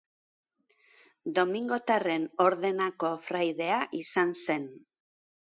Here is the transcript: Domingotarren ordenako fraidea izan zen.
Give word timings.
Domingotarren 1.39 2.25
ordenako 2.47 3.13
fraidea 3.27 3.79
izan 4.01 4.35
zen. 4.49 4.69